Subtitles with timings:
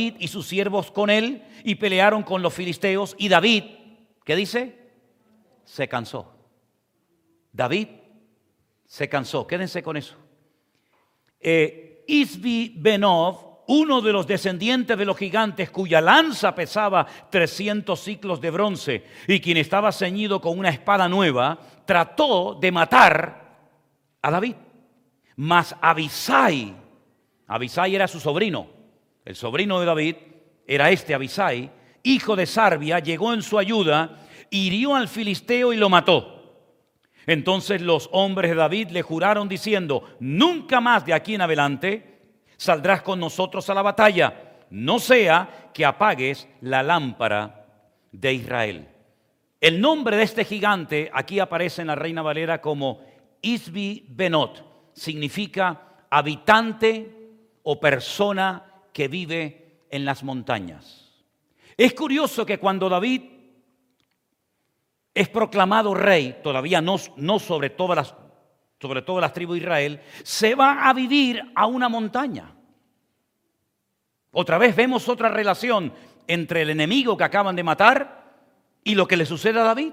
[0.00, 3.64] y sus siervos con él y pelearon con los filisteos y David,
[4.24, 4.78] ¿qué dice?
[5.64, 6.32] Se cansó.
[7.52, 7.88] David
[8.86, 9.46] se cansó.
[9.46, 10.16] Quédense con eso.
[11.38, 18.40] Eh, Isbi Benov, uno de los descendientes de los gigantes cuya lanza pesaba 300 ciclos
[18.40, 23.58] de bronce y quien estaba ceñido con una espada nueva, trató de matar
[24.20, 24.56] a David.
[25.36, 26.74] Mas Abisai,
[27.46, 28.79] Abisai era su sobrino,
[29.24, 30.16] el sobrino de David
[30.66, 31.70] era este Abisai,
[32.02, 34.18] hijo de Sarbia, llegó en su ayuda,
[34.50, 36.40] hirió al filisteo y lo mató.
[37.26, 42.20] Entonces los hombres de David le juraron diciendo, nunca más de aquí en adelante
[42.56, 47.66] saldrás con nosotros a la batalla, no sea que apagues la lámpara
[48.12, 48.88] de Israel.
[49.60, 53.00] El nombre de este gigante aquí aparece en la Reina Valera como
[53.42, 57.16] Isbi Benot, significa habitante
[57.62, 61.10] o persona que vive en las montañas.
[61.76, 63.22] Es curioso que cuando David
[65.14, 66.98] es proclamado rey, todavía no,
[67.38, 68.14] sobre, todas las,
[68.80, 72.54] sobre todas las tribus de Israel, se va a vivir a una montaña.
[74.32, 75.92] Otra vez vemos otra relación
[76.28, 78.20] entre el enemigo que acaban de matar
[78.84, 79.92] y lo que le sucede a David.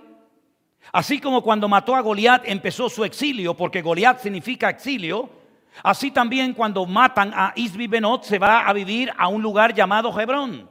[0.91, 5.29] Así como cuando mató a Goliat empezó su exilio, porque Goliat significa exilio,
[5.83, 10.17] así también cuando matan a Isbi Benot se va a vivir a un lugar llamado
[10.19, 10.69] Hebrón,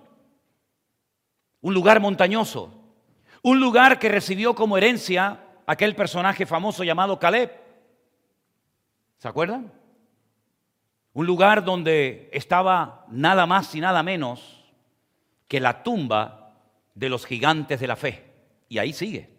[1.61, 2.73] un lugar montañoso.
[3.43, 7.53] Un lugar que recibió como herencia aquel personaje famoso llamado Caleb.
[9.19, 9.73] ¿Se acuerdan?
[11.13, 14.65] Un lugar donde estaba nada más y nada menos
[15.47, 16.55] que la tumba
[16.95, 18.33] de los gigantes de la fe.
[18.69, 19.31] Y ahí sigue.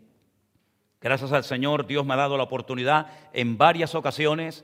[1.02, 4.64] Gracias al Señor, Dios me ha dado la oportunidad en varias ocasiones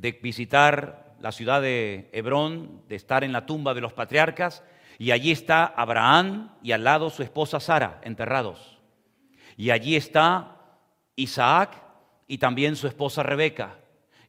[0.00, 4.62] de visitar la ciudad de Hebrón, de estar en la tumba de los patriarcas
[4.98, 8.78] y allí está Abraham y al lado su esposa Sara, enterrados.
[9.56, 10.56] Y allí está
[11.16, 11.82] Isaac
[12.26, 13.78] y también su esposa Rebeca.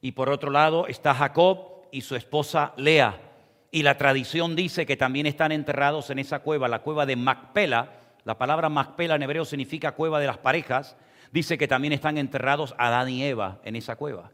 [0.01, 3.19] Y por otro lado está Jacob y su esposa Lea.
[3.69, 7.94] Y la tradición dice que también están enterrados en esa cueva, la cueva de Macpela.
[8.24, 10.97] La palabra Macpela en hebreo significa cueva de las parejas.
[11.31, 14.31] Dice que también están enterrados Adán y Eva en esa cueva.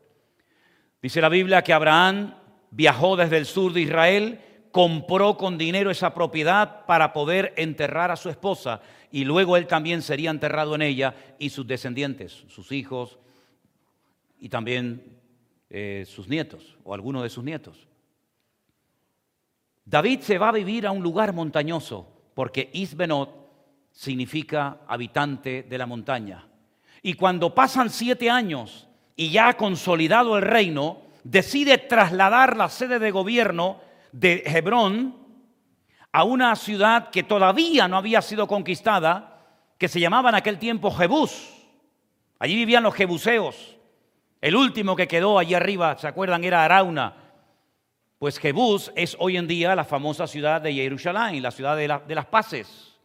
[1.02, 2.36] Dice la Biblia que Abraham
[2.72, 4.42] viajó desde el sur de Israel
[4.72, 8.82] compró con dinero esa propiedad para poder enterrar a su esposa
[9.12, 13.18] y luego él también sería enterrado en ella y sus descendientes, sus hijos
[14.40, 15.20] y también
[15.70, 17.88] eh, sus nietos o algunos de sus nietos.
[19.86, 23.48] David se va a vivir a un lugar montañoso porque Isbenot
[23.92, 26.48] significa habitante de la montaña.
[27.02, 28.87] Y cuando pasan siete años
[29.18, 35.18] y ya consolidado el reino, decide trasladar la sede de gobierno de Hebrón
[36.12, 39.44] a una ciudad que todavía no había sido conquistada,
[39.78, 41.52] que se llamaba en aquel tiempo Jebús.
[42.40, 43.76] Allí vivían los jebuseos.
[44.40, 46.44] El último que quedó allí arriba, ¿se acuerdan?
[46.44, 47.16] Era Arauna.
[48.20, 52.16] Pues Jebús es hoy en día la famosa ciudad de Jerusalén, la ciudad de, de
[52.16, 52.96] las paces.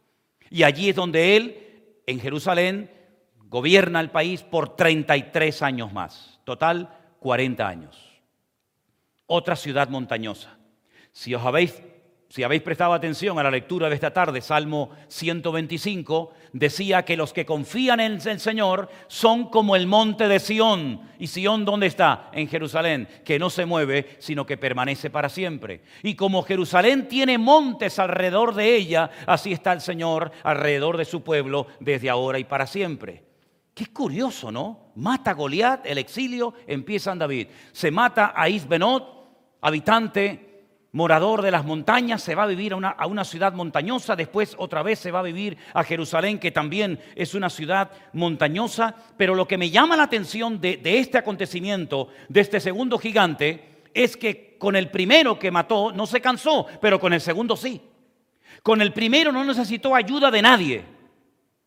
[0.51, 2.91] Y allí es donde él, en Jerusalén,
[3.53, 6.39] gobierna el país por 33 años más.
[6.43, 7.95] Total, 40 años.
[9.27, 10.57] Otra ciudad montañosa.
[11.11, 11.79] Si os habéis,
[12.29, 17.31] si habéis prestado atención a la lectura de esta tarde, Salmo 125, decía que los
[17.31, 21.01] que confían en el Señor son como el monte de Sión.
[21.19, 22.31] ¿Y Sión dónde está?
[22.33, 25.81] En Jerusalén, que no se mueve, sino que permanece para siempre.
[26.01, 31.21] Y como Jerusalén tiene montes alrededor de ella, así está el Señor alrededor de su
[31.21, 33.32] pueblo desde ahora y para siempre.
[33.73, 34.91] Qué curioso, ¿no?
[34.95, 37.47] Mata a Goliat, el exilio, empieza en David.
[37.71, 40.53] Se mata a Isbenot, habitante
[40.93, 44.99] morador de las montañas, se va a vivir a una, ciudad montañosa, después otra vez
[44.99, 49.57] se va a vivir a Jerusalén, que también es una ciudad montañosa, pero lo que
[49.57, 54.75] me llama la atención de, de este acontecimiento, de este segundo gigante, es que con
[54.75, 57.81] el primero que mató no se cansó, pero con el segundo sí.
[58.61, 60.92] Con el primero no necesitó ayuda de nadie.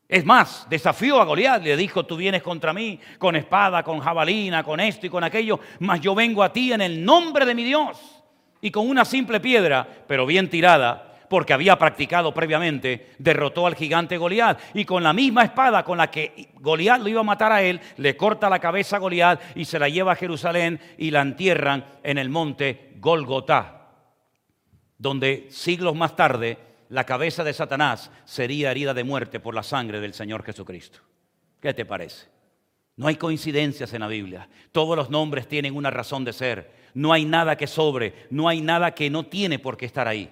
[0.08, 4.62] Es más, desafió a Goliat, le dijo, tú vienes contra mí con espada, con jabalina,
[4.62, 7.64] con esto y con aquello, mas yo vengo a ti en el nombre de mi
[7.64, 8.22] Dios
[8.60, 14.16] y con una simple piedra, pero bien tirada, porque había practicado previamente, derrotó al gigante
[14.16, 14.60] Goliat.
[14.74, 17.80] Y con la misma espada con la que Goliat lo iba a matar a él,
[17.96, 21.84] le corta la cabeza a Goliat y se la lleva a Jerusalén y la entierran
[22.04, 23.88] en el monte Golgotá,
[24.98, 30.00] donde siglos más tarde la cabeza de Satanás sería herida de muerte por la sangre
[30.00, 31.00] del Señor Jesucristo.
[31.60, 32.26] ¿Qué te parece?
[32.96, 34.48] No hay coincidencias en la Biblia.
[34.72, 38.62] Todos los nombres tienen una razón de ser no hay nada que sobre, no hay
[38.62, 40.30] nada que no tiene por qué estar ahí.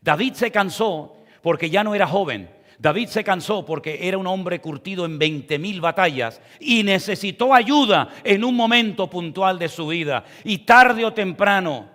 [0.00, 2.48] David se cansó porque ya no era joven.
[2.78, 8.08] David se cansó porque era un hombre curtido en 20 mil batallas y necesitó ayuda
[8.24, 10.24] en un momento puntual de su vida.
[10.42, 11.86] Y tarde o temprano,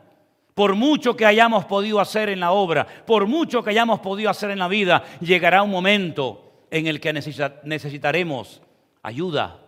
[0.61, 4.51] por mucho que hayamos podido hacer en la obra, por mucho que hayamos podido hacer
[4.51, 8.61] en la vida, llegará un momento en el que necesitaremos
[9.01, 9.59] ayuda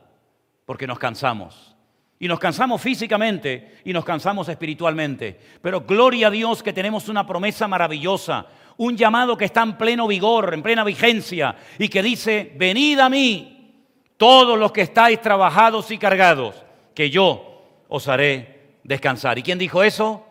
[0.68, 1.76] porque nos cansamos.
[2.20, 5.36] Y nos cansamos físicamente y nos cansamos espiritualmente.
[5.64, 8.46] Pero gloria a Dios que tenemos una promesa maravillosa,
[8.78, 13.10] un llamado que está en pleno vigor, en plena vigencia, y que dice, venid a
[13.10, 16.54] mí, todos los que estáis trabajados y cargados,
[16.94, 19.40] que yo os haré descansar.
[19.40, 20.28] ¿Y quién dijo eso?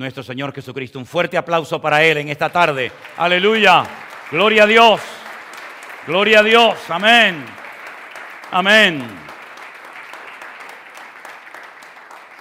[0.00, 0.98] Nuestro Señor Jesucristo.
[0.98, 2.90] Un fuerte aplauso para Él en esta tarde.
[3.18, 3.84] Aleluya.
[4.30, 5.02] Gloria a Dios.
[6.06, 6.78] Gloria a Dios.
[6.88, 7.44] Amén.
[8.50, 9.06] Amén.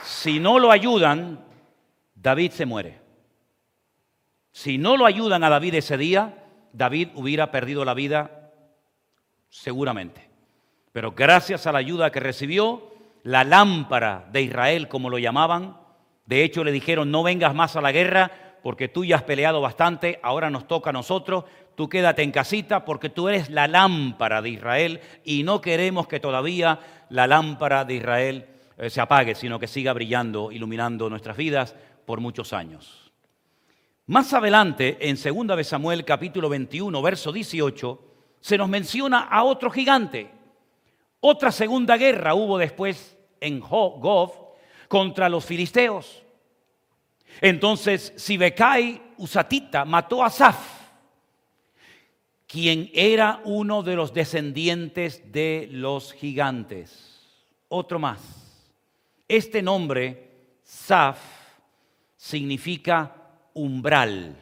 [0.02, 1.44] Si no lo ayudan,
[2.16, 3.02] David se muere.
[4.54, 8.54] Si no lo ayudan a David ese día, David hubiera perdido la vida
[9.50, 10.30] seguramente.
[10.94, 15.79] Pero gracias a la ayuda que recibió, la lámpara de Israel, como lo llamaban,
[16.30, 18.32] de hecho le dijeron, no vengas más a la guerra
[18.62, 22.86] porque tú ya has peleado bastante, ahora nos toca a nosotros, tú quédate en casita
[22.86, 27.96] porque tú eres la lámpara de Israel y no queremos que todavía la lámpara de
[27.96, 28.46] Israel
[28.78, 33.12] eh, se apague, sino que siga brillando, iluminando nuestras vidas por muchos años.
[34.06, 38.02] Más adelante, en 2 Samuel capítulo 21, verso 18,
[38.40, 40.30] se nos menciona a otro gigante.
[41.22, 44.49] Otra segunda guerra hubo después en Gov
[44.90, 46.24] contra los filisteos.
[47.40, 50.58] Entonces, Sibekai Usatita mató a Saf,
[52.46, 57.22] quien era uno de los descendientes de los gigantes.
[57.70, 58.20] Otro más.
[59.28, 61.20] Este nombre, Saf,
[62.18, 63.16] significa
[63.54, 64.36] umbral.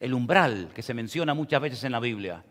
[0.00, 2.42] El umbral que se menciona muchas veces en la Biblia.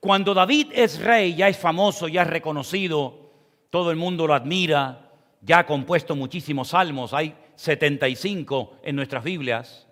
[0.00, 3.32] Cuando David es rey, ya es famoso, ya es reconocido,
[3.70, 5.07] todo el mundo lo admira,
[5.40, 9.86] ya ha compuesto muchísimos salmos, hay 75 en nuestras Biblias.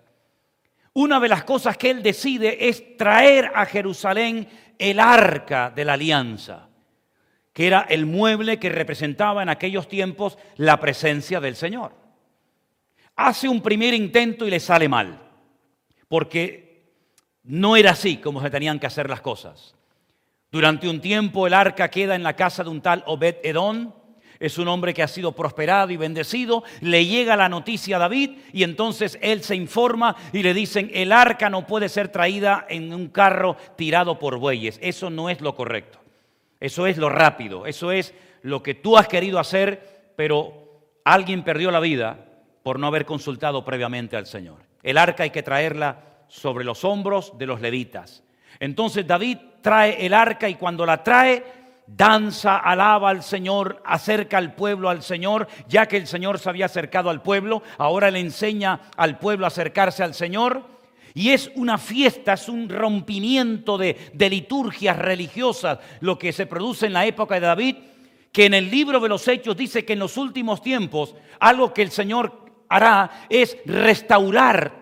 [0.93, 4.47] Una de las cosas que él decide es traer a Jerusalén
[4.79, 6.69] el arca de la alianza,
[7.53, 12.07] que era el mueble que representaba en aquellos tiempos la presencia del Señor
[13.17, 15.19] hace un primer intento y le sale mal,
[16.07, 16.85] porque
[17.43, 19.75] no era así como se tenían que hacer las cosas.
[20.51, 23.93] Durante un tiempo el arca queda en la casa de un tal Obed Edón,
[24.39, 28.37] es un hombre que ha sido prosperado y bendecido, le llega la noticia a David
[28.53, 32.93] y entonces él se informa y le dicen, el arca no puede ser traída en
[32.93, 35.99] un carro tirado por bueyes, eso no es lo correcto,
[36.59, 40.53] eso es lo rápido, eso es lo que tú has querido hacer, pero
[41.03, 42.25] alguien perdió la vida
[42.63, 44.57] por no haber consultado previamente al Señor.
[44.83, 48.23] El arca hay que traerla sobre los hombros de los levitas.
[48.59, 51.43] Entonces David trae el arca y cuando la trae,
[51.87, 56.65] danza, alaba al Señor, acerca al pueblo al Señor, ya que el Señor se había
[56.65, 60.77] acercado al pueblo, ahora le enseña al pueblo a acercarse al Señor.
[61.13, 66.85] Y es una fiesta, es un rompimiento de, de liturgias religiosas lo que se produce
[66.85, 67.75] en la época de David,
[68.31, 71.81] que en el libro de los Hechos dice que en los últimos tiempos, algo que
[71.81, 74.73] el Señor hará es restaurar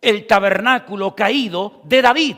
[0.00, 2.36] el tabernáculo caído de David,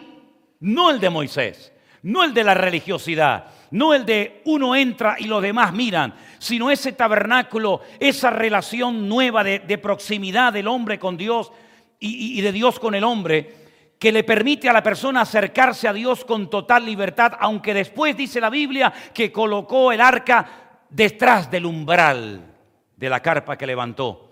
[0.61, 5.25] no el de Moisés, no el de la religiosidad, no el de uno entra y
[5.25, 11.53] los demás miran, sino ese tabernáculo, esa relación nueva de, proximidad del hombre con Dios
[11.99, 15.93] y, y de Dios con el hombre, que le permite a la persona acercarse a
[15.93, 21.67] Dios con total libertad, aunque después dice la Biblia que colocó el arca detrás del
[21.67, 22.55] umbral
[22.97, 24.29] de la carpa que levantó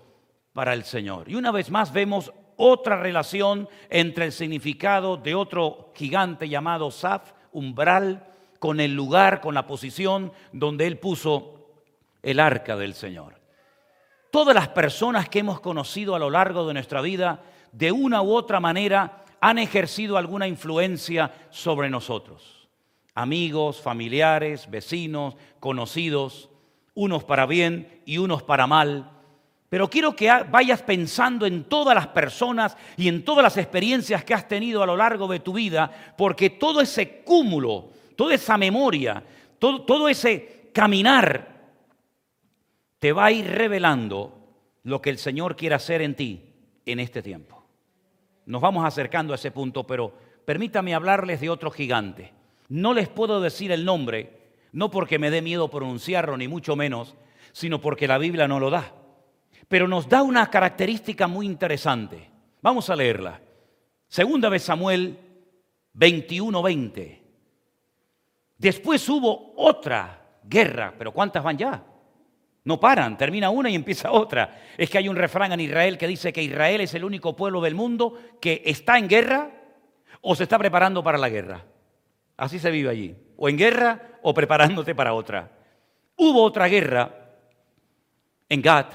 [0.53, 1.29] para el Señor.
[1.29, 7.33] Y una vez más vemos otra relación entre el significado de otro gigante llamado Saf,
[7.53, 8.27] umbral,
[8.59, 11.71] con el lugar, con la posición donde él puso
[12.23, 13.41] el arca del Señor.
[14.31, 18.35] Todas las personas que hemos conocido a lo largo de nuestra vida, de una u
[18.35, 22.69] otra manera, han ejercido alguna influencia sobre nosotros.
[23.15, 26.51] Amigos, familiares, vecinos, conocidos,
[26.95, 29.17] unos para bien y unos para mal
[29.69, 34.35] pero quiero que vayas pensando en todas las personas y en todas las experiencias que
[34.35, 39.23] has tenido a lo largo de tu vida, porque todo ese cúmulo, toda esa memoria,
[39.59, 41.55] todo, todo ese caminar,
[42.99, 44.33] te va a ir revelando
[44.85, 46.55] lo que el Señor quiere hacer en ti
[46.85, 47.65] en este tiempo.
[48.47, 50.13] Nos vamos acercando a ese punto, pero
[50.45, 52.33] permítame hablarles de otro gigante.
[52.69, 57.15] No les puedo decir el nombre, no porque me dé miedo pronunciarlo, ni mucho menos,
[57.53, 58.93] sino porque la Biblia no lo da
[59.69, 62.31] pero nos da una característica muy interesante.
[62.63, 63.41] Vamos a leerla.
[64.09, 65.19] Segunda vez Samuel
[65.95, 67.26] 21:20.
[68.59, 71.85] Después hubo otra guerra, pero ¿cuántas van ya?
[72.65, 74.61] No paran, termina una y empieza otra.
[74.77, 77.61] Es que hay un refrán en Israel que dice que Israel es el único pueblo
[77.61, 79.51] del mundo que está en guerra
[80.21, 81.65] o se está preparando para la guerra.
[82.37, 85.51] Así se vive allí, o en guerra o preparándote para otra.
[86.17, 87.11] Hubo otra guerra
[88.49, 88.93] en Gat,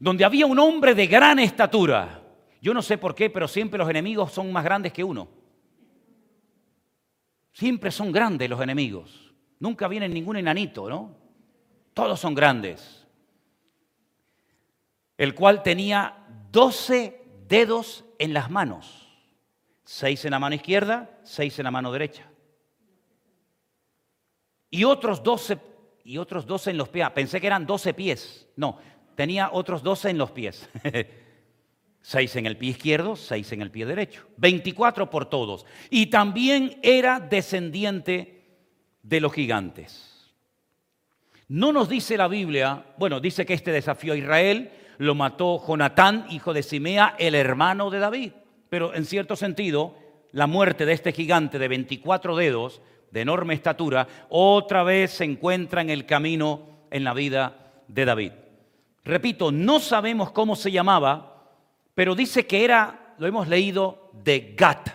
[0.00, 2.22] donde había un hombre de gran estatura.
[2.60, 5.28] Yo no sé por qué, pero siempre los enemigos son más grandes que uno.
[7.56, 9.32] Siempre son grandes los enemigos.
[9.60, 11.16] Nunca viene ningún enanito, ¿no?
[11.94, 13.06] Todos son grandes.
[15.16, 16.18] El cual tenía
[16.52, 19.08] doce dedos en las manos.
[19.84, 22.28] Seis en la mano izquierda, seis en la mano derecha.
[24.68, 25.58] Y otros doce,
[26.04, 27.08] y otros doce en los pies.
[27.12, 28.50] Pensé que eran doce pies.
[28.56, 28.78] No,
[29.14, 30.68] tenía otros doce en los pies.
[32.08, 34.28] Seis en el pie izquierdo, seis en el pie derecho.
[34.36, 35.66] Veinticuatro por todos.
[35.90, 38.44] Y también era descendiente
[39.02, 40.32] de los gigantes.
[41.48, 46.26] No nos dice la Biblia, bueno, dice que este desafío a Israel lo mató Jonatán,
[46.30, 48.32] hijo de Simea, el hermano de David.
[48.68, 49.96] Pero en cierto sentido,
[50.30, 55.80] la muerte de este gigante de 24 dedos, de enorme estatura, otra vez se encuentra
[55.80, 58.32] en el camino en la vida de David.
[59.02, 61.35] Repito, no sabemos cómo se llamaba,
[61.96, 64.90] pero dice que era, lo hemos leído, de Gat.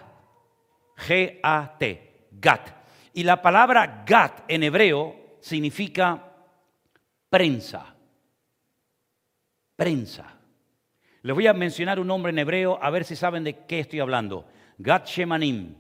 [0.98, 2.70] G-A-T, Gat.
[3.16, 6.32] Y la palabra Gat en hebreo significa
[7.28, 7.96] prensa.
[9.76, 10.38] Prensa.
[11.24, 14.00] Les voy a mencionar un nombre en hebreo a ver si saben de qué estoy
[14.00, 14.46] hablando.
[14.78, 15.74] Gat Shemanim,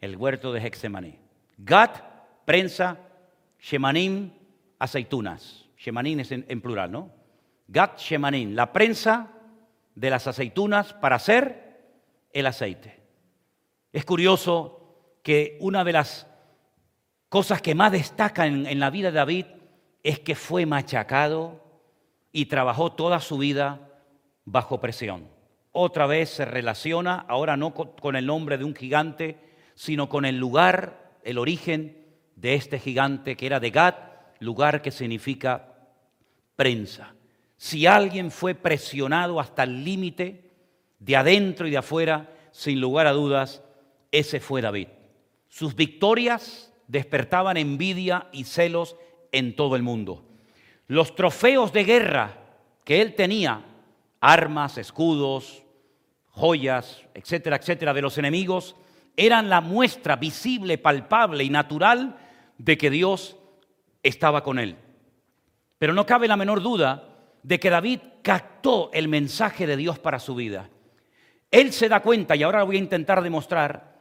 [0.00, 1.18] el huerto de Hexemaní.
[1.58, 1.98] Gat,
[2.46, 2.98] prensa,
[3.60, 4.32] Shemanim,
[4.78, 5.68] aceitunas.
[5.76, 7.10] Shemanim es en, en plural, ¿no?
[7.68, 9.28] Gat Shemanim, la prensa
[9.94, 11.80] de las aceitunas para hacer
[12.32, 13.00] el aceite.
[13.92, 16.26] Es curioso que una de las
[17.28, 19.46] cosas que más destacan en, la vida de David
[20.02, 21.62] es que fue machacado
[22.32, 23.88] y trabajó toda su vida
[24.44, 25.28] bajo presión.
[25.72, 29.38] Otra vez se relaciona, ahora no con el nombre de un gigante,
[29.74, 32.06] sino con el lugar, el origen
[32.36, 33.94] de este gigante que era de Gad,
[34.40, 35.72] lugar que significa
[36.56, 37.14] prensa.
[37.62, 40.50] Si alguien fue presionado hasta el límite,
[40.98, 43.62] de adentro y de afuera, sin lugar a dudas,
[44.10, 44.88] ese fue David.
[45.48, 48.96] Sus victorias despertaban envidia y celos
[49.30, 50.24] en todo el mundo.
[50.88, 52.36] Los trofeos de guerra
[52.82, 53.64] que él tenía,
[54.20, 55.62] armas, escudos,
[56.30, 58.74] joyas, etcétera, etcétera, de los enemigos,
[59.16, 62.16] eran la muestra visible, palpable y natural
[62.58, 63.36] de que Dios
[64.02, 64.74] estaba con él.
[65.78, 67.10] Pero no cabe la menor duda
[67.42, 70.68] de que David captó el mensaje de Dios para su vida.
[71.50, 73.92] Él se da cuenta, y ahora voy a intentar demostrar,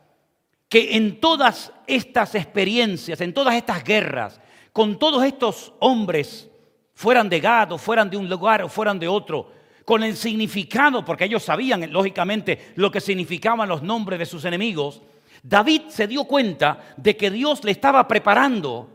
[0.70, 4.40] que en todas estas experiencias, en todas estas guerras,
[4.72, 6.50] con todos estos hombres,
[6.94, 9.52] fueran de Gad o fueran de un lugar o fueran de otro,
[9.84, 15.02] con el significado, porque ellos sabían lógicamente lo que significaban los nombres de sus enemigos,
[15.44, 18.88] David se dio cuenta de que Dios le estaba preparando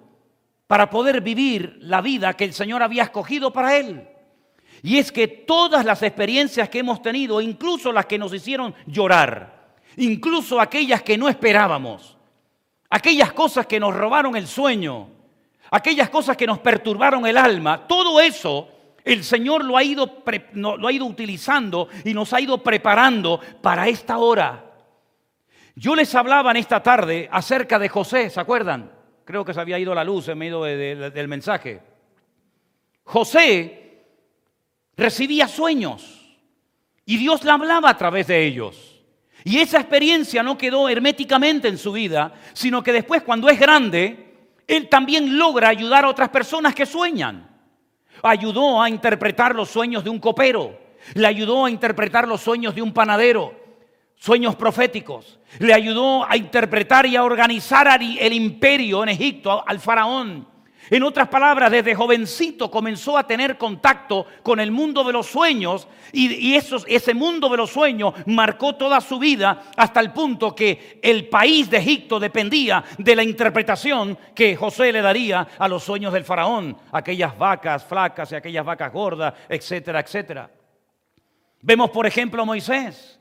[0.66, 4.08] para poder vivir la vida que el Señor había escogido para él.
[4.83, 9.75] Y es que todas las experiencias que hemos tenido, incluso las que nos hicieron llorar,
[9.97, 12.16] incluso aquellas que no esperábamos,
[12.90, 15.09] aquellas cosas que nos robaron el sueño,
[15.71, 18.68] aquellas cosas que nos perturbaron el alma, todo eso
[19.04, 20.23] el Señor lo ha ido,
[20.54, 24.64] lo ha ido utilizando y nos ha ido preparando para esta hora.
[25.76, 28.90] Yo les hablaba en esta tarde acerca de José, ¿se acuerdan?
[29.25, 31.83] Creo que se había ido la luz en medio del mensaje.
[33.04, 33.85] José
[34.96, 36.36] recibía sueños.
[37.04, 39.04] Y Dios le hablaba a través de ellos.
[39.44, 44.34] Y esa experiencia no quedó herméticamente en su vida, sino que después cuando es grande,
[44.66, 47.48] él también logra ayudar a otras personas que sueñan.
[48.22, 50.76] Ayudó a interpretar los sueños de un copero,
[51.14, 53.54] le ayudó a interpretar los sueños de un panadero,
[54.16, 60.55] sueños proféticos, le ayudó a interpretar y a organizar el imperio en Egipto, al faraón
[60.90, 65.88] en otras palabras, desde jovencito comenzó a tener contacto con el mundo de los sueños
[66.12, 71.28] y, ese mundo de los sueños marcó toda su vida hasta el punto que el
[71.28, 76.24] país de Egipto dependía de la interpretación que José le daría a los sueños del
[76.24, 80.50] faraón, aquellas vacas flacas y aquellas vacas gordas, etcétera, etcétera.
[81.62, 83.18] Vemos, por ejemplo, a Moisés.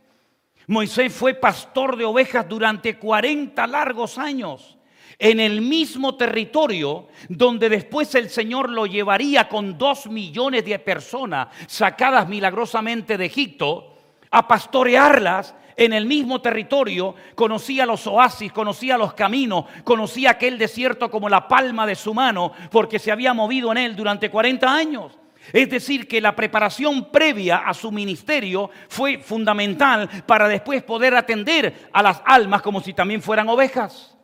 [0.67, 4.74] Moisés fue pastor de ovejas durante 40 largos años
[5.19, 11.47] en el mismo territorio donde después el Señor lo llevaría con dos millones de personas
[11.67, 13.97] sacadas milagrosamente de Egipto
[14.31, 21.11] a pastorearlas en el mismo territorio, conocía los oasis, conocía los caminos, conocía aquel desierto
[21.11, 25.11] como la palma de su mano, porque se había movido en él durante 40 años.
[25.53, 31.89] Es decir, que la preparación previa a su ministerio fue fundamental para después poder atender
[31.93, 34.14] a las almas como si también fueran ovejas.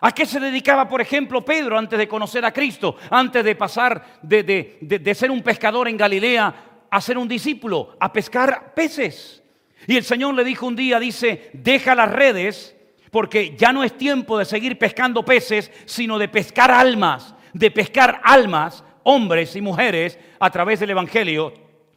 [0.00, 4.20] ¿A qué se dedicaba, por ejemplo, Pedro antes de conocer a Cristo, antes de pasar
[4.22, 6.54] de, ser un pescador en Galilea
[6.90, 9.42] a ser un discípulo, a pescar peces?
[9.86, 12.76] Y el Señor le dijo un día, dice, deja las redes,
[13.10, 18.20] porque ya no es tiempo de seguir pescando peces, sino de pescar almas, de pescar
[18.22, 21.54] almas, hombres y mujeres, a través del Evangelio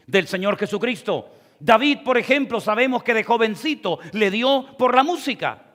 [0.07, 1.29] del Señor Jesucristo.
[1.59, 5.68] David, por ejemplo, sabemos que de jovencito le dio por la música.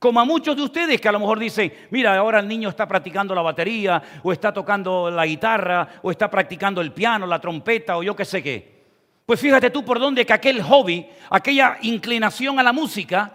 [0.00, 2.88] Como a muchos de ustedes que a lo mejor dicen, mira, ahora el niño está
[2.88, 7.98] practicando la batería, o está tocando la guitarra, o está practicando el piano, la trompeta,
[7.98, 8.80] o yo qué sé qué.
[9.26, 13.30] Pues fíjate tú por dónde que aquel hobby, aquella inclinación a la música,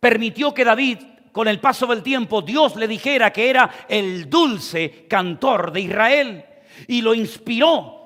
[0.00, 1.00] permitió que David,
[1.32, 6.44] con el paso del tiempo, Dios le dijera que era el dulce cantor de Israel.
[6.88, 7.99] Y lo inspiró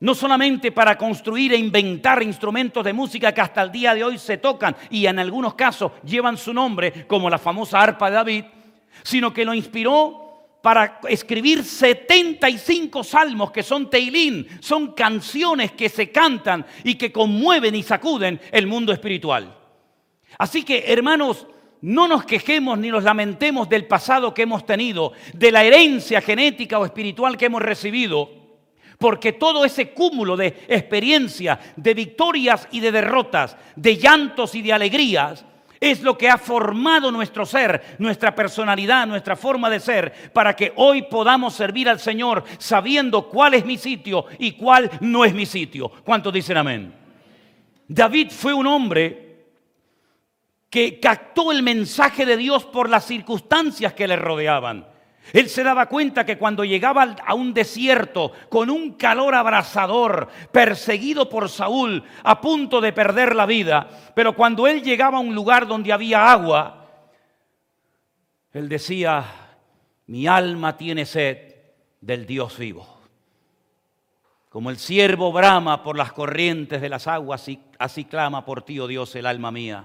[0.00, 4.18] no solamente para construir e inventar instrumentos de música que hasta el día de hoy
[4.18, 8.44] se tocan y en algunos casos llevan su nombre, como la famosa arpa de David,
[9.02, 10.28] sino que lo inspiró
[10.62, 17.74] para escribir 75 salmos que son teilín, son canciones que se cantan y que conmueven
[17.74, 19.56] y sacuden el mundo espiritual.
[20.36, 21.46] Así que, hermanos,
[21.80, 26.78] no nos quejemos ni nos lamentemos del pasado que hemos tenido, de la herencia genética
[26.78, 28.37] o espiritual que hemos recibido,
[28.98, 34.72] porque todo ese cúmulo de experiencias, de victorias y de derrotas, de llantos y de
[34.72, 35.44] alegrías,
[35.80, 40.72] es lo que ha formado nuestro ser, nuestra personalidad, nuestra forma de ser, para que
[40.74, 45.46] hoy podamos servir al Señor sabiendo cuál es mi sitio y cuál no es mi
[45.46, 45.88] sitio.
[46.04, 46.92] ¿Cuántos dicen amén?
[47.86, 49.28] David fue un hombre
[50.68, 54.86] que captó el mensaje de Dios por las circunstancias que le rodeaban.
[55.32, 61.28] Él se daba cuenta que cuando llegaba a un desierto con un calor abrasador, perseguido
[61.28, 65.66] por Saúl, a punto de perder la vida, pero cuando él llegaba a un lugar
[65.66, 66.86] donde había agua,
[68.52, 69.24] él decía,
[70.06, 71.54] mi alma tiene sed
[72.00, 72.98] del Dios vivo.
[74.48, 77.46] Como el siervo brama por las corrientes de las aguas,
[77.78, 79.84] así clama por ti, oh Dios, el alma mía.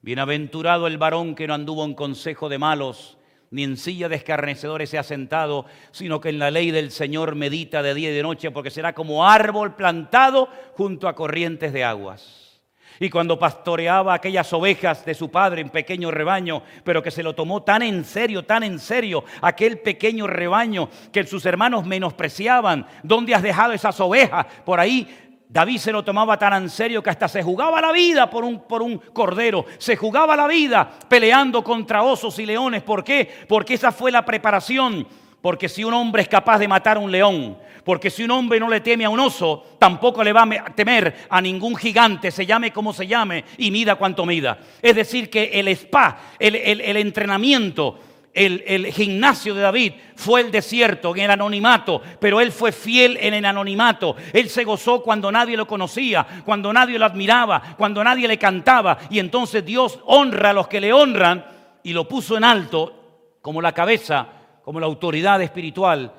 [0.00, 3.18] Bienaventurado el varón que no anduvo en consejo de malos,
[3.52, 7.36] ni en silla de escarnecedores se ha sentado, sino que en la ley del Señor
[7.36, 11.84] medita de día y de noche, porque será como árbol plantado junto a corrientes de
[11.84, 12.60] aguas.
[12.98, 17.34] Y cuando pastoreaba aquellas ovejas de su padre en pequeño rebaño, pero que se lo
[17.34, 23.34] tomó tan en serio, tan en serio, aquel pequeño rebaño que sus hermanos menospreciaban, ¿dónde
[23.34, 24.46] has dejado esas ovejas?
[24.64, 28.30] Por ahí David se lo tomaba tan en serio que hasta se jugaba la vida
[28.30, 32.82] por un, por un cordero, se jugaba la vida peleando contra osos y leones.
[32.82, 33.28] ¿Por qué?
[33.46, 35.06] Porque esa fue la preparación.
[35.42, 38.60] Porque si un hombre es capaz de matar a un león, porque si un hombre
[38.60, 42.46] no le teme a un oso, tampoco le va a temer a ningún gigante, se
[42.46, 44.58] llame como se llame y mida cuanto mida.
[44.80, 47.98] Es decir, que el spa, el, el entrenamiento,
[48.34, 53.34] el, gimnasio de David fue el desierto, en el anonimato, pero él fue fiel en
[53.34, 54.16] el anonimato.
[54.32, 58.98] Él se gozó cuando nadie lo conocía, cuando nadie lo admiraba, cuando nadie le cantaba.
[59.10, 61.44] Y entonces Dios honra a los que le honran
[61.82, 64.26] y lo puso en alto como la cabeza,
[64.64, 66.12] como la autoridad espiritual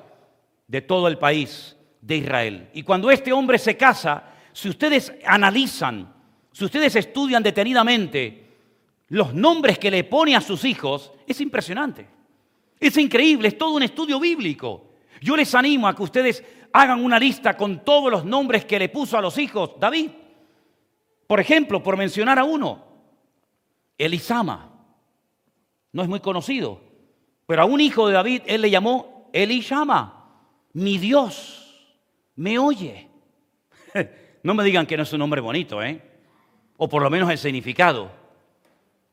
[0.66, 2.68] de todo el país de Israel.
[2.74, 6.12] Y cuando este hombre se casa, si ustedes analizan,
[6.52, 8.43] si ustedes estudian detenidamente,
[9.14, 12.04] los nombres que le pone a sus hijos, es impresionante.
[12.80, 14.88] Es increíble, es todo un estudio bíblico.
[15.20, 18.88] Yo les animo a que ustedes hagan una lista con todos los nombres que le
[18.88, 20.10] puso a los hijos David.
[21.28, 22.84] Por ejemplo, por mencionar a uno,
[23.96, 24.72] Elisama.
[25.92, 26.80] No es muy conocido,
[27.46, 30.28] pero a un hijo de David él le llamó Elishama.
[30.72, 31.86] Mi Dios
[32.34, 33.08] me oye.
[34.42, 36.02] No me digan que no es un nombre bonito, ¿eh?
[36.76, 38.23] O por lo menos el significado.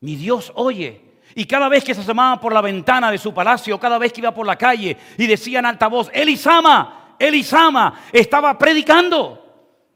[0.02, 1.00] Mi Dios oye.
[1.34, 4.20] Y cada vez que se asomaba por la ventana de su palacio, cada vez que
[4.20, 9.38] iba por la calle y decía en alta voz, Elisama, Elisama, estaba predicando.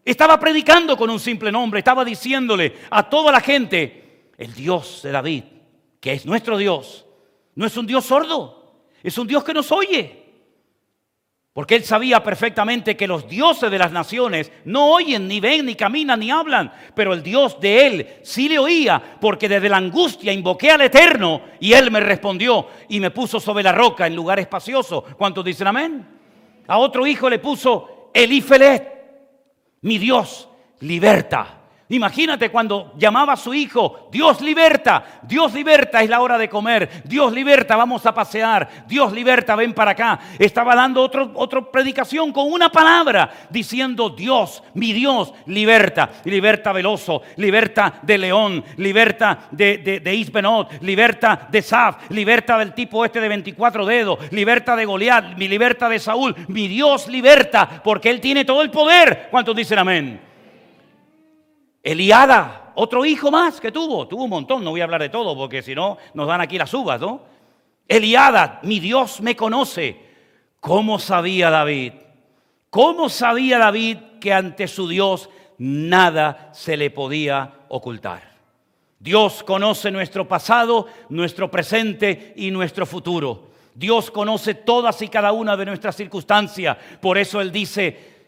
[0.05, 5.11] Estaba predicando con un simple nombre, estaba diciéndole a toda la gente, el Dios de
[5.11, 5.45] David,
[6.01, 7.05] que es nuestro Dios,
[7.57, 10.26] no es un Dios sordo, es un Dios que nos oye.
[11.57, 15.75] Porque él sabía perfectamente que los dioses de las naciones no oyen, ni ven, ni
[15.75, 16.71] caminan, ni hablan.
[16.95, 21.41] Pero el Dios de él sí le oía, porque desde la angustia invoqué al Eterno
[21.59, 25.03] y él me respondió y me puso sobre la roca en lugar espacioso.
[25.17, 26.07] ¿Cuántos dicen amén?
[26.67, 31.56] A otro hijo le puso Elifelet, mi Dios, liberta.
[31.89, 37.03] Imagínate cuando llamaba a su hijo, Dios liberta, Dios liberta, es la hora de comer,
[37.05, 40.19] Dios liberta, vamos a pasear, Dios liberta, ven para acá.
[40.37, 47.23] Estaba dando otro, otra predicación con una palabra, diciendo, Dios, mi Dios, liberta, liberta Veloso,
[47.37, 53.21] liberta de León, liberta de, de, de Isbenot, liberta de Saf, liberta del tipo este
[53.21, 58.21] de 24 dedos, liberta de Goliat, mi liberta de Saúl, mi Dios liberta, porque Él
[58.21, 59.29] tiene todo el poder.
[59.31, 60.26] ¿Cuántos dicen amén?
[61.87, 65.37] Eliada, otro hijo más que tuvo, tuvo un montón, no voy a hablar de todo
[65.37, 67.21] porque si no nos dan aquí las uvas, ¿no?
[67.87, 69.97] Eliada, mi Dios me conoce.
[70.59, 71.93] ¿Cómo sabía David?
[72.71, 78.35] ¿Cómo sabía David que ante su Dios nada se le podía ocultar?
[78.99, 83.51] Dios conoce nuestro pasado, nuestro presente y nuestro futuro.
[83.77, 86.77] Dios conoce todas y cada una de nuestras circunstancias.
[87.01, 88.27] Por eso Él dice,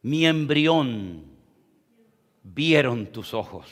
[0.00, 1.35] mi embrión
[2.54, 3.66] vieron tus ojos.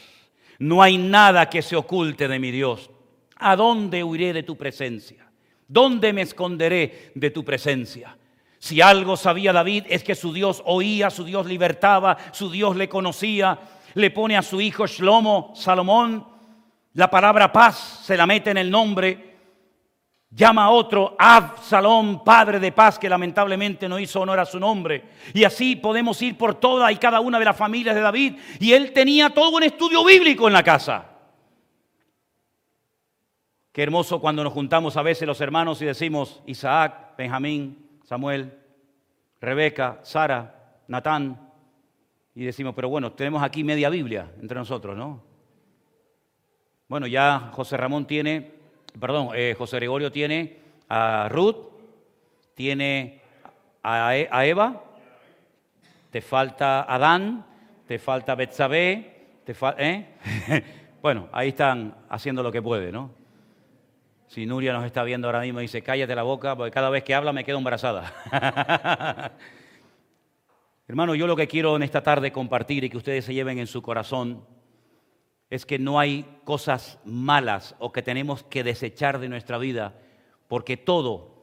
[0.58, 2.90] No hay nada que se oculte de mi Dios.
[3.37, 5.26] ¿A dónde huiré de tu presencia?
[5.66, 8.16] ¿Dónde me esconderé de tu presencia?
[8.58, 12.88] Si algo sabía David es que su Dios oía, su Dios libertaba, su Dios le
[12.88, 13.58] conocía.
[13.94, 16.26] Le pone a su hijo Shlomo, Salomón,
[16.94, 19.33] la palabra paz se la mete en el nombre
[20.34, 25.04] Llama a otro Absalón, padre de paz, que lamentablemente no hizo honor a su nombre.
[25.32, 28.34] Y así podemos ir por toda y cada una de las familias de David.
[28.58, 31.06] Y él tenía todo un estudio bíblico en la casa.
[33.70, 38.58] Qué hermoso cuando nos juntamos a veces los hermanos y decimos Isaac, Benjamín, Samuel,
[39.40, 41.48] Rebeca, Sara, Natán.
[42.34, 45.22] Y decimos, pero bueno, tenemos aquí media Biblia entre nosotros, ¿no?
[46.88, 48.63] Bueno, ya José Ramón tiene
[48.98, 51.57] perdón, eh, José Gregorio tiene a Ruth,
[52.54, 53.20] tiene
[53.83, 54.83] a, e, Eva,
[56.11, 57.44] te falta Adán,
[57.87, 60.07] te falta Betsabé, te ¿eh?
[61.02, 63.11] bueno, ahí están haciendo lo que puede, ¿no?
[64.26, 67.14] Si Nuria nos está viendo ahora mismo dice, cállate la boca, porque cada vez que
[67.14, 68.12] habla me quedo embarazada.
[70.88, 73.66] Hermano, yo lo que quiero en esta tarde compartir y que ustedes se lleven en
[73.66, 74.44] su corazón
[75.50, 80.00] es que no hay cosas malas o que tenemos que desechar de nuestra vida,
[80.48, 81.35] porque todo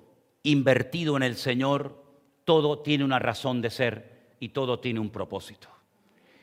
[0.44, 2.04] invertido en el Señor,
[2.46, 5.70] todo tiene una razón de ser y todo tiene un propósito.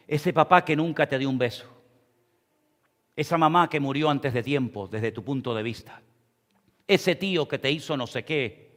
[0.07, 1.67] Ese papá que nunca te dio un beso,
[3.17, 6.01] esa mamá que murió antes de tiempo desde tu punto de vista,
[6.87, 8.69] ese tío que te hizo no sé qué,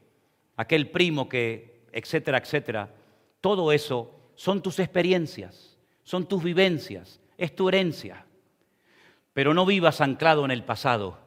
[0.58, 2.94] aquel primo que, etcétera, etcétera,
[3.40, 8.26] todo eso son tus experiencias, son tus vivencias, es tu herencia.
[9.34, 11.18] Pero no vivas anclado en el pasado,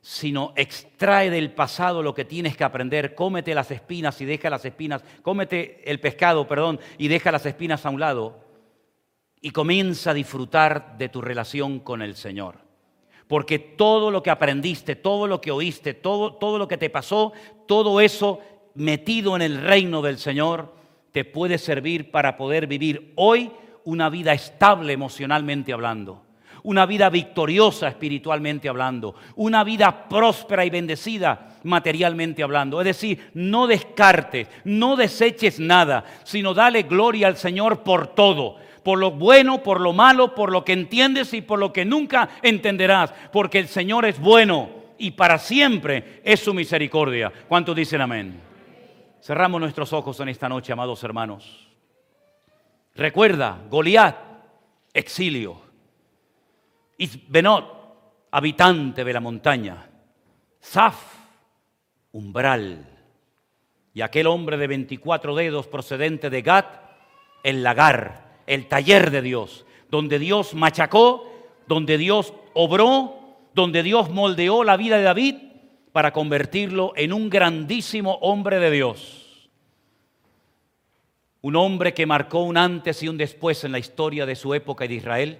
[0.00, 3.14] sino extrae del pasado lo que tienes que aprender.
[3.14, 5.04] Cómete las espinas y deja las espinas.
[5.22, 8.40] Cómete el pescado, perdón, y deja las espinas a un lado.
[9.40, 12.56] Y comienza a disfrutar de tu relación con el Señor.
[13.28, 17.32] Porque todo lo que aprendiste, todo lo que oíste, todo, todo lo que te pasó,
[17.66, 18.40] todo eso
[18.74, 20.74] metido en el reino del Señor,
[21.12, 23.52] te puede servir para poder vivir hoy
[23.84, 26.21] una vida estable emocionalmente hablando
[26.64, 32.80] una vida victoriosa espiritualmente hablando, una vida próspera y bendecida materialmente hablando.
[32.80, 38.98] Es decir, no descartes, no deseches nada, sino dale gloria al Señor por todo, por
[38.98, 43.12] lo bueno, por lo malo, por lo que entiendes y por lo que nunca entenderás,
[43.32, 47.32] porque el Señor es bueno y para siempre es su misericordia.
[47.48, 48.40] ¿Cuántos dicen amén?
[49.20, 51.68] Cerramos nuestros ojos en esta noche, amados hermanos.
[52.94, 54.16] Recuerda, Goliat,
[54.92, 55.71] exilio.
[56.98, 59.88] Isbenot, habitante de la montaña.
[60.60, 60.96] Saf,
[62.12, 62.88] umbral.
[63.94, 66.66] Y aquel hombre de 24 dedos procedente de Gat,
[67.42, 71.28] el lagar, el taller de Dios, donde Dios machacó,
[71.66, 73.18] donde Dios obró,
[73.54, 75.34] donde Dios moldeó la vida de David
[75.92, 79.50] para convertirlo en un grandísimo hombre de Dios.
[81.42, 84.84] Un hombre que marcó un antes y un después en la historia de su época
[84.84, 85.38] y de Israel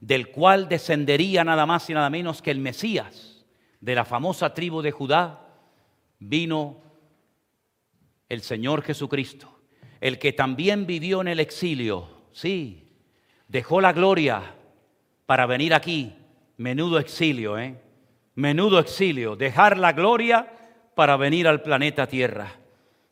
[0.00, 3.44] del cual descendería nada más y nada menos que el Mesías
[3.80, 5.46] de la famosa tribu de Judá,
[6.18, 6.82] vino
[8.28, 9.60] el Señor Jesucristo,
[10.00, 12.92] el que también vivió en el exilio, sí,
[13.48, 14.54] dejó la gloria
[15.26, 16.14] para venir aquí,
[16.56, 17.80] menudo exilio, ¿eh?
[18.34, 20.50] Menudo exilio, dejar la gloria
[20.94, 22.52] para venir al planeta Tierra.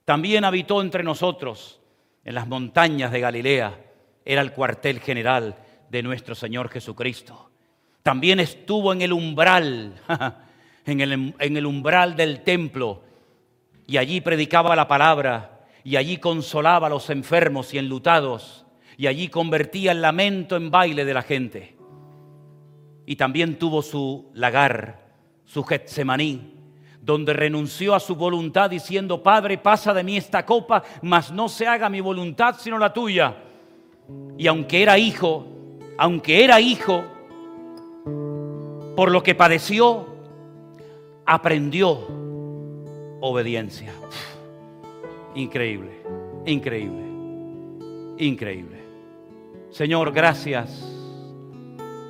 [0.04, 1.80] También habitó entre nosotros
[2.24, 3.84] en las montañas de Galilea,
[4.24, 5.56] era el cuartel general
[5.90, 7.50] de nuestro Señor Jesucristo.
[8.02, 9.94] También estuvo en el umbral,
[10.86, 13.02] en el, en el umbral del templo,
[13.86, 19.28] y allí predicaba la palabra, y allí consolaba a los enfermos y enlutados, y allí
[19.28, 21.76] convertía el lamento en baile de la gente.
[23.06, 25.00] Y también tuvo su lagar,
[25.44, 26.54] su Getsemaní,
[27.00, 31.66] donde renunció a su voluntad diciendo, Padre, pasa de mí esta copa, mas no se
[31.66, 33.34] haga mi voluntad sino la tuya.
[34.36, 35.57] Y aunque era hijo,
[35.98, 37.02] aunque era hijo,
[38.94, 40.06] por lo que padeció,
[41.26, 41.98] aprendió
[43.20, 43.92] obediencia.
[45.34, 45.90] Increíble,
[46.46, 47.02] increíble,
[48.16, 48.78] increíble.
[49.70, 50.84] Señor, gracias.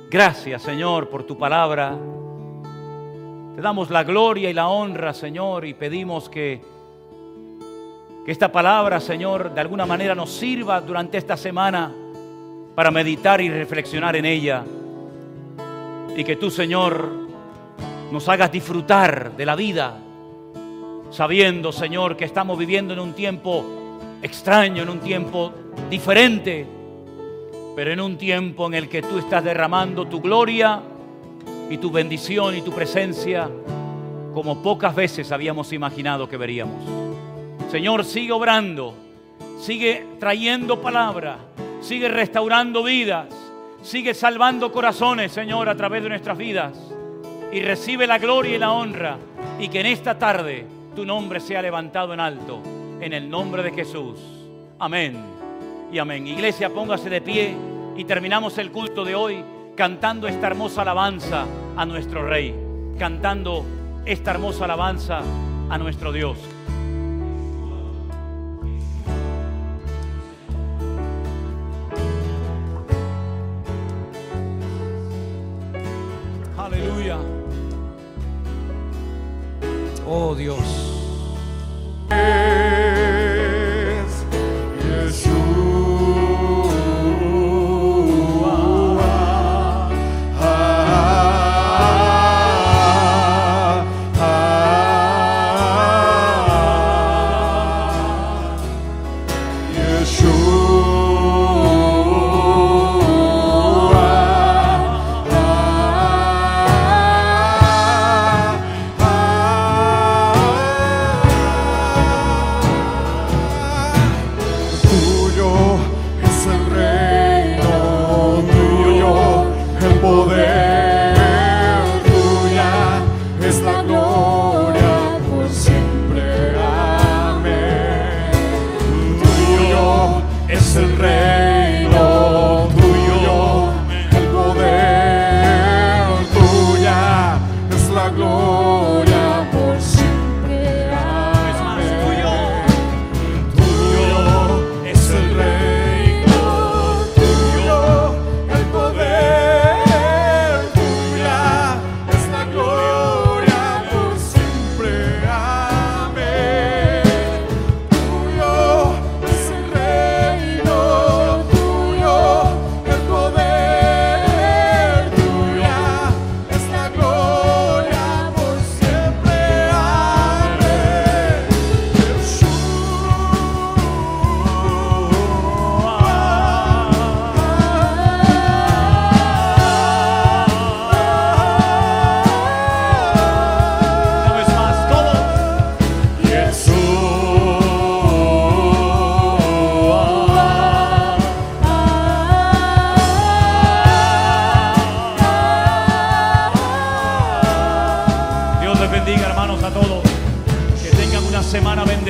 [0.09, 1.97] Gracias, Señor, por tu palabra.
[3.55, 6.61] Te damos la gloria y la honra, Señor, y pedimos que,
[8.23, 11.91] que esta palabra, Señor, de alguna manera nos sirva durante esta semana
[12.79, 14.63] para meditar y reflexionar en ella.
[16.15, 17.11] Y que tú, Señor,
[18.09, 19.97] nos hagas disfrutar de la vida,
[21.11, 23.65] sabiendo, Señor, que estamos viviendo en un tiempo
[24.21, 25.51] extraño, en un tiempo
[25.89, 26.65] diferente,
[27.75, 30.81] pero en un tiempo en el que tú estás derramando tu gloria
[31.69, 33.49] y tu bendición y tu presencia
[34.33, 36.81] como pocas veces habíamos imaginado que veríamos.
[37.69, 38.93] Señor, sigue obrando,
[39.59, 41.39] sigue trayendo palabra,
[41.81, 43.27] sigue restaurando vidas,
[43.81, 46.77] sigue salvando corazones, Señor, a través de nuestras vidas.
[47.51, 49.17] Y recibe la gloria y la honra
[49.59, 50.65] y que en esta tarde
[50.95, 52.61] tu nombre sea levantado en alto,
[53.01, 54.19] en el nombre de Jesús.
[54.77, 55.17] Amén
[55.91, 56.27] y amén.
[56.27, 57.55] Iglesia, póngase de pie
[57.97, 59.43] y terminamos el culto de hoy
[59.75, 62.53] cantando esta hermosa alabanza a nuestro Rey,
[62.99, 63.65] cantando
[64.05, 65.21] esta hermosa alabanza
[65.69, 66.37] a nuestro Dios.
[80.05, 80.88] Oh Dios.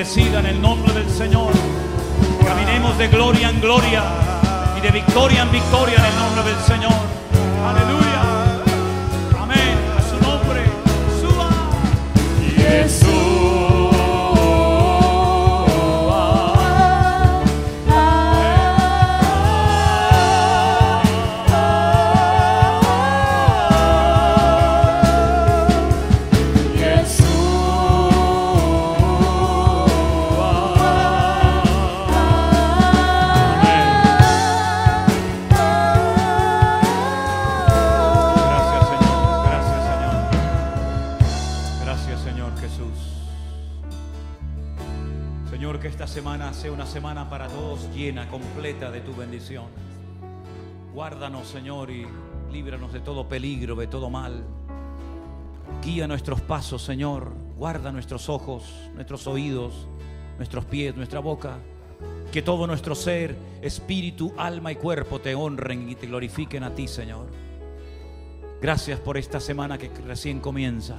[0.09, 1.51] Señor,
[6.81, 6.98] y
[52.51, 54.43] líbranos de todo peligro, de todo mal.
[55.83, 57.31] Guía nuestros pasos, Señor.
[57.57, 58.63] Guarda nuestros ojos,
[58.95, 59.87] nuestros oídos,
[60.37, 61.57] nuestros pies, nuestra boca.
[62.31, 66.87] Que todo nuestro ser, espíritu, alma y cuerpo te honren y te glorifiquen a ti,
[66.87, 67.27] Señor.
[68.61, 70.97] Gracias por esta semana que recién comienza.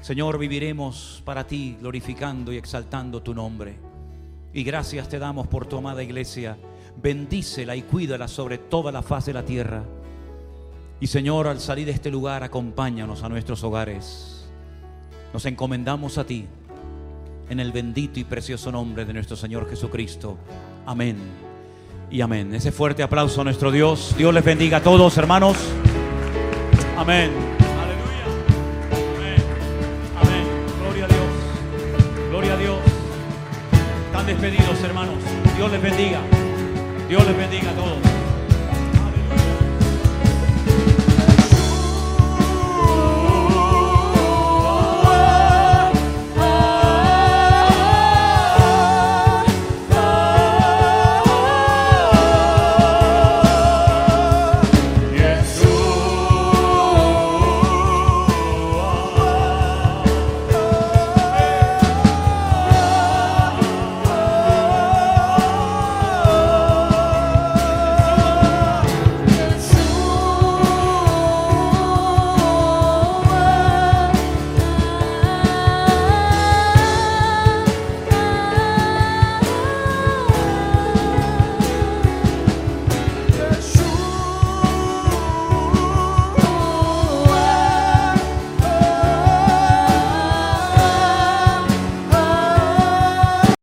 [0.00, 3.95] Señor, viviremos para ti glorificando y exaltando tu nombre.
[4.56, 6.56] Y gracias te damos por tu amada iglesia.
[6.96, 9.84] Bendícela y cuídala sobre toda la faz de la tierra.
[10.98, 14.48] Y Señor, al salir de este lugar, acompáñanos a nuestros hogares.
[15.34, 16.46] Nos encomendamos a ti
[17.50, 20.38] en el bendito y precioso nombre de nuestro Señor Jesucristo.
[20.86, 21.18] Amén
[22.10, 22.54] y amén.
[22.54, 24.14] Ese fuerte aplauso a nuestro Dios.
[24.16, 25.58] Dios les bendiga a todos, hermanos.
[26.96, 27.30] Amén.
[34.26, 35.14] Despedidos, hermanos.
[35.56, 36.18] Dios les bendiga.
[37.08, 38.25] Dios les bendiga a todos.